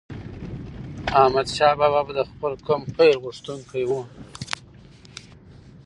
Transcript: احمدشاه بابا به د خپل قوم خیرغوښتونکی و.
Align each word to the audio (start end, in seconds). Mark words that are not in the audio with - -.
احمدشاه 1.21 1.73
بابا 1.79 2.01
به 2.05 2.13
د 2.17 2.21
خپل 2.31 2.53
قوم 2.67 2.81
خیرغوښتونکی 2.95 3.83
و. 3.89 3.91